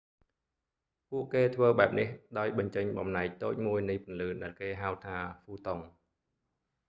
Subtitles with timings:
[1.09, 2.07] ពួកគេធ្វើបែបនេះ
[2.37, 5.79] ដោយបញ្ចេញបំណែកតូចមួយនៃពន្លឺដែលគេហៅថា ហ្វូតុន